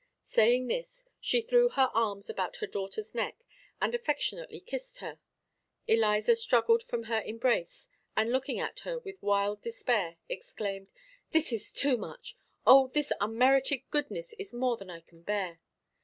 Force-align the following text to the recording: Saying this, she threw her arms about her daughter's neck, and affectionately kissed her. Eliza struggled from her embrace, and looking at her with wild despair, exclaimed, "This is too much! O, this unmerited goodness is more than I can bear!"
Saying 0.25 0.65
this, 0.65 1.03
she 1.19 1.41
threw 1.41 1.69
her 1.69 1.91
arms 1.93 2.27
about 2.27 2.55
her 2.55 2.65
daughter's 2.65 3.13
neck, 3.13 3.37
and 3.79 3.93
affectionately 3.93 4.59
kissed 4.59 4.97
her. 4.97 5.19
Eliza 5.87 6.35
struggled 6.35 6.81
from 6.81 7.03
her 7.03 7.21
embrace, 7.21 7.87
and 8.17 8.31
looking 8.31 8.57
at 8.57 8.79
her 8.79 8.97
with 8.97 9.21
wild 9.21 9.61
despair, 9.61 10.17
exclaimed, 10.27 10.91
"This 11.29 11.53
is 11.53 11.71
too 11.71 11.97
much! 11.97 12.35
O, 12.65 12.87
this 12.87 13.11
unmerited 13.21 13.83
goodness 13.91 14.33
is 14.39 14.55
more 14.55 14.75
than 14.75 14.89
I 14.89 15.01
can 15.01 15.21
bear!" 15.21 15.59